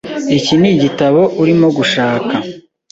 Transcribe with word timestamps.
Iki 0.37 0.53
nigitabo 0.61 1.21
urimo 1.41 1.67
gushaka. 1.77 2.35